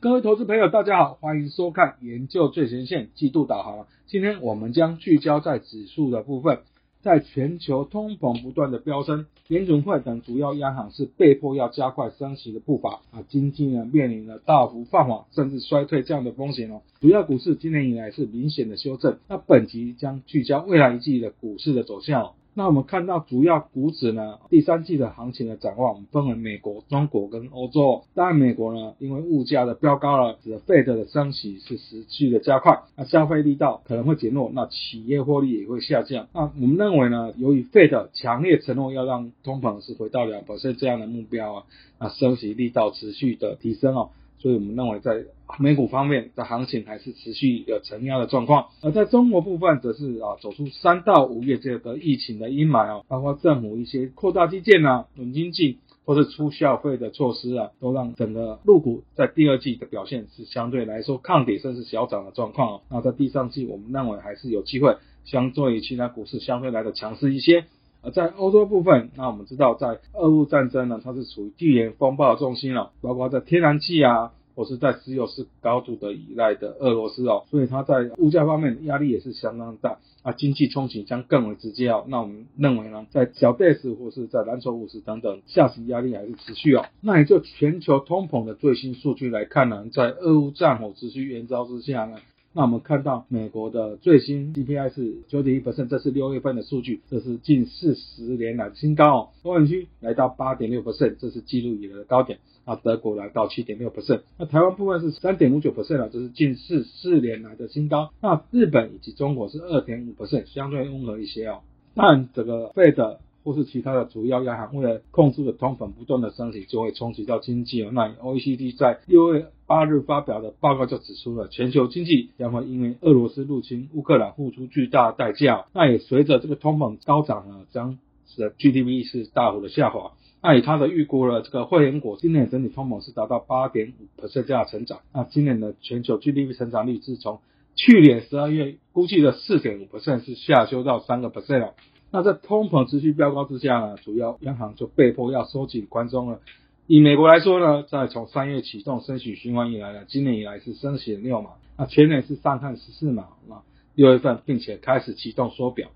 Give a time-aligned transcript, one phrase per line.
[0.00, 3.88] 各位投资朋友，大家好，欢迎收看研究最前线季度导航。
[4.06, 6.60] 今天我们将聚焦在指数的部分，
[7.02, 16.82] 在全球通膨不断的飙升，联准会等主要央行是被迫要加快升息的步伐啊，经济呢面临了大幅放缓甚至衰退这样的风险哦。
[17.00, 22.34] 主要股市今年以来是明显的修正，那本集将聚焦未来一季的股市的走向。
[22.58, 28.02] 那我们看到主要股指呢，第三季的行情的展望，我们分为美国、中国跟欧洲。
[28.16, 36.26] 当然，美国呢，因为物价的飙高了，使得 Fed 的升息是持续的加快，那消费力道可能会减弱，那企业获利也会下降。
[36.32, 41.64] 那我们认为呢，由于 Fed 强烈承诺要让通膨是回到两 percent 这样的目标啊，
[42.00, 44.10] 那升息力道持续的提升哦。
[44.38, 45.24] 所以我们认为，在
[45.58, 62.80] 美股方面的行情还是持续有承压的状况，而在中国部分则是啊走出三到五月这个疫情的阴霾啊，包括政府一些扩大基建啊、稳经济或是促消费的措施啊，都让整个陆股在第二季的表现是相对来说抗跌甚至小涨的状况哦。
[62.90, 67.64] 那在第三季，我们认为还是有机会，相对于其他股市相对来的强势一些。
[68.02, 82.04] 而在欧洲部分，那我们知道，在俄乌战争呢，它是处于地缘风暴的重心了，包括在天然气啊，或是在石油是高度的依赖的俄罗斯哦，所以它在物价方面压力也是相当大啊，经济冲击将更为直接哦。
[82.08, 86.84] 那我们认为呢，在小贝斯或是在蓝筹五十等等，下行压力还是持续哦。
[87.00, 92.18] 那也就全球通膨的最新数据来看呢，在俄乌战火持续延烧之下呢。
[92.52, 99.28] 那我们看到美国的最新 CPI 是九点一 percent，这是六月份的数据，这是近四十年来的新高哦。
[99.42, 102.38] 欧元区来到八点六 percent，这是记录以来的高点。
[102.64, 108.10] 啊，德国来到七点六 percent，那台湾部分是三点五九 percent 啊，这是近四四年来的新高。
[108.20, 111.60] 那日本以及中国是二点五 percent，相对温和一些哦。
[111.94, 117.82] 但这个 Fed 或是其他的主要央行为了控制的通膨不断的升级，就会冲击到经济。
[117.92, 125.66] 那 OECD 在六月八日发表的报告就指出了，全球经济将会因为俄罗斯入侵乌克兰付出巨大代价。
[125.72, 130.12] 那也随着这个通膨高涨呢，将使得 GDP 是大幅的下滑。
[130.40, 135.00] 那以他的预估了，这个汇银国今年整体通膨是达到八点五 percent 这样成长。
[135.12, 137.40] 那今年的全球 GDP 成长率是从
[137.74, 141.74] 去年十二月估计的四点五 percent 是下修到三个 percent 了。
[142.10, 146.40] 那在通膨持续飙高之下呢，主要央行就被迫要收紧宽松了。
[146.86, 153.60] 以美国来说呢，在从三月启动升息循环以来呢，今年以来是升息六码，那前年是上看十四码啊，
[153.94, 155.90] 六月份并且开始启动缩表。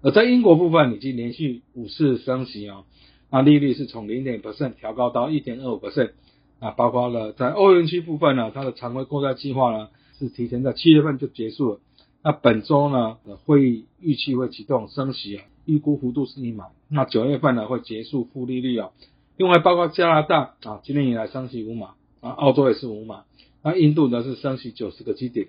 [0.00, 2.84] 而在英国部分已经连续五次升息啊，
[3.30, 6.12] 那利率是从零点 percent 调高到一点二五 percent
[6.60, 9.88] 啊，包括了在欧元区部分呢，它的常规购债计划呢
[10.20, 11.80] 是提前在七月份就结束了。
[12.22, 16.66] 那本周呢的会议预期会启动升息啊，预估幅度是一码。
[16.88, 18.90] 那九月份呢会结束负利率啊。
[19.36, 23.24] 另外包括加拿大啊，今年以来升息五码啊，澳洲也是五码。
[23.62, 25.48] 那印度呢是升息九十个基点。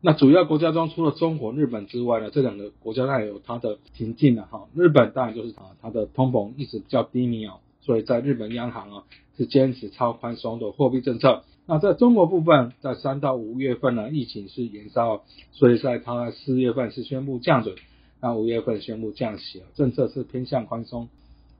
[0.00, 4.68] 那主要国家中除了中国、日本之外呢，这两个国家它有它的情境了哈。
[4.76, 9.04] 日本当然就是啊，它的通膨一直比较低迷啊，所以在日本央行啊
[9.36, 11.42] 是坚持超宽松的货币政策。
[11.70, 17.76] 那在中国部分，在三到五月份呢，疫情是延烧，所以在它在四月份是宣布降准，
[18.22, 21.10] 那五月份宣布降息，政策是偏向宽松。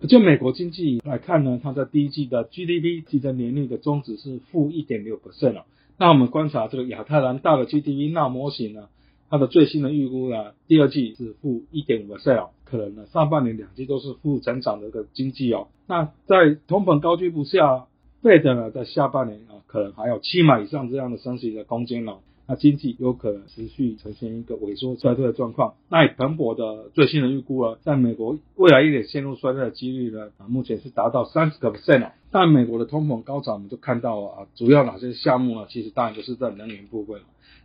[0.09, 5.63] 就美国经济来看呢，它在第一季的 GDP 季增年率的中值是负一点六 percent。
[5.99, 8.89] 那我们观察这个亚特兰大的 GDP 那模型呢，
[9.29, 15.69] 它的最新的预估呢，第二季是负一点五 percent，可能呢上半年两季都是负增长的一个经济哦。
[15.87, 17.88] 那在通膨高居不下。
[18.23, 22.19] 费德呢，在下半年啊，可能还有七码以上这样的升息的空间哦。
[22.51, 25.75] 那经济有可能持续呈现一个萎缩衰退的状况。
[25.91, 32.11] 那以彭博的最新的预估啊，在美国未来一年陷入衰退的几率呢，啊，目前是达到三十个 percent。
[32.31, 35.67] 但美国的通膨高涨，我们就看到啊，主要哪些项目呢？
[35.69, 37.21] 其实当然就是在能源部分，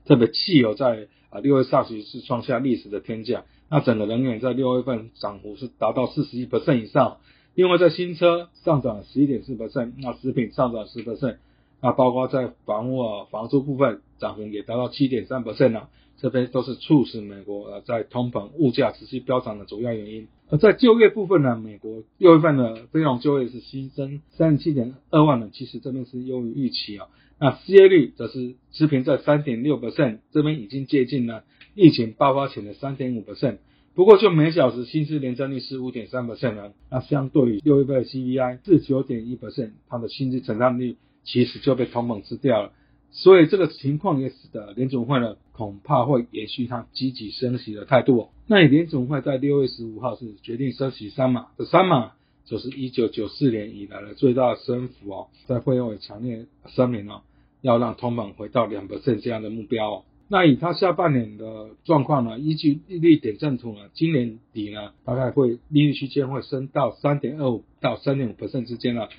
[0.06, 3.46] 特别汽油在啊六月上旬是创下历史的天价。
[3.70, 7.18] 那整个能源在六月份涨幅是达到四十一 percent 以上。
[7.56, 11.38] 另外，在新车上涨十一点四 percent，那食品上涨十 percent，
[11.82, 20.28] 那包括在房屋啊、房租部分涨幅也达到七点三 percent 啊，这边都是促使美国呃在通膨物价持续飙涨的主要原因。
[20.50, 27.08] 而在就业部分呢，美国六月份的非农就业是新增三十七点二万人，其实这边是优于预期啊。
[27.40, 31.44] 那失业率则是持平在三点六 percent，这边已经接近了
[31.76, 33.58] 疫情爆发前的三点五 percent。
[33.96, 42.72] 不过，就每小时薪资年增率是五点三 percent 呢，那相对于六月份的 CPI 是九点一 percent，它的薪资成长率其实就被通膨吃掉了。
[43.12, 48.30] 所以这个情况也使得联总会呢恐怕会延续它积极升息的态度哦。
[48.48, 52.14] 那联总会在六月十五号是决定升息三码，这三码
[52.46, 55.28] 就是一九九四年以来的最大升幅哦。
[55.46, 57.22] 在会后也强烈声明哦，
[57.62, 60.04] 要让通膨回到两 percent 这样的目标哦。
[60.30, 69.10] 那以它下半年的状况呢，依据利率点阵图呢，今年底呢大概会利率区间会升到三点二五到三点五 percent 之间了，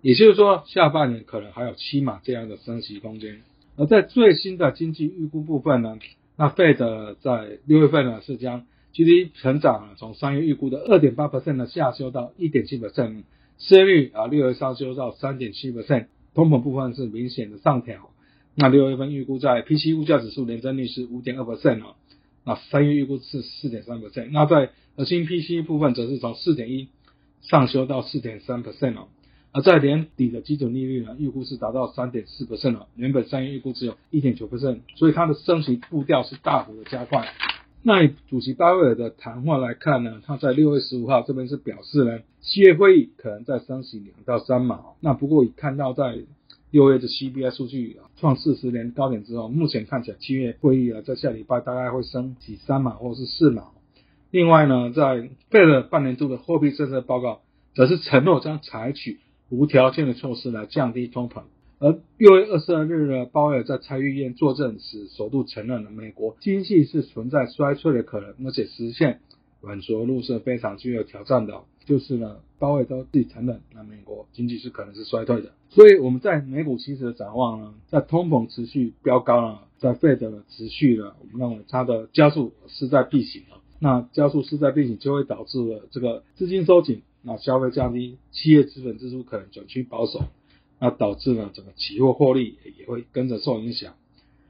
[0.00, 3.42] 也就是说下半年可能还有七码这样的升息空间。
[3.76, 5.98] 而在最新的经济预估部分呢，
[6.36, 13.24] 那 Fed 在六月份呢是将 GDP 成长从三月预估的二点八 percent 呢下修到一点七 percent，
[13.58, 18.10] 失业率啊六月上修到三点七 percent，通膨部分是明显的上调。
[18.54, 21.94] 那六月份预估在 P C 物价指数年增率是五点二 percent 哦，
[22.44, 26.88] 那三月预估是四点三 percent，那在核心 P C 部分则是从四点一
[27.40, 29.08] 上修到四点三 percent 哦，
[29.52, 37.32] 而在年底的基准利率呢，预估是达到三点四 percent 哦，原本三月预估只有一点九 percent，所以它的升息步调是大幅的加快。
[37.84, 46.18] 那以主席鲍威尔的谈话来看呢，他在六月十五号这边是表示呢，七月会议可能在升息两到三码，那不过已看到在
[46.72, 53.68] 六月的 CPI 数据啊创四十年高点之后，目前看起来七月会议啊在下礼拜大概会升几三码或是四码。
[54.32, 57.42] 另外呢，在费了半年度的货币政策报告，
[57.74, 59.20] 则是承诺将采取
[59.50, 61.42] 无条件的措施来降低通膨。
[61.78, 69.20] 而六月二十二日呢，鲍威尔在参议院作证时，首度承认了美国经济是存在衰退的可能，而且实现
[69.60, 71.64] 软着陆是非常具有挑战的。
[71.84, 73.91] 就是呢，鲍威尔都自己承认，那美国
[74.32, 75.52] 经济是可能是衰退的。
[75.70, 83.60] 所以我们在美股期的展望呢，在通膨持续飙高了，在费德持续了，我们认为它的加速势在必行啊。
[83.78, 90.24] 那加速势在必行，就会导致了这个资金收紧，那消费降低，企业资本支出可能转趋保守，
[90.78, 93.94] 那导致呢整个期货获利也会跟着受影响。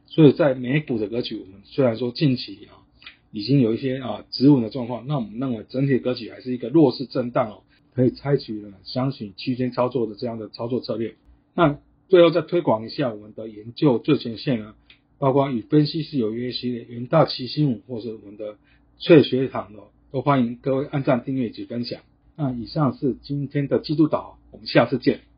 [0.06, 2.82] 所以在美股的格局，我们虽然说近期啊
[3.30, 7.62] 已经有一些啊止稳的状况，那我们认为整体格局还是一个弱势震荡哦。
[7.94, 11.14] 可以采取了相信区间操作的这样的操作策略。
[11.54, 11.78] 那
[12.08, 14.74] 最后再推广一下我们的研究最前线啊，
[15.18, 18.56] 包括与分析师有约系列、元大奇新五或者我们的
[18.98, 19.78] 翠学堂的，
[20.10, 22.00] 都欢迎各位按赞、订阅及分享。
[22.36, 25.31] 那以上是今天的季度导，我们下次见。